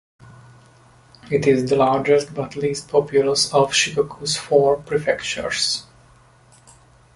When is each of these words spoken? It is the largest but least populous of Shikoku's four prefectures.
It 1.29 1.45
is 1.45 1.69
the 1.69 1.75
largest 1.75 2.33
but 2.33 2.55
least 2.55 2.89
populous 2.89 3.53
of 3.53 3.69
Shikoku's 3.71 4.35
four 4.35 4.77
prefectures. 4.77 5.85